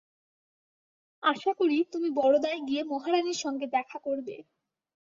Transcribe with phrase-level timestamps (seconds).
[1.23, 4.35] আশা করি, তুমি বরোদায় গিয়ে মহারাণীর সঙ্গে দেখা করবে।